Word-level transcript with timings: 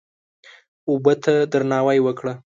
اوبه 0.89 1.13
ته 1.23 1.33
درناوی 1.51 1.99
وکړه. 2.03 2.33